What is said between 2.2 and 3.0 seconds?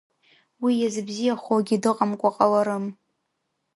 ҟаларым.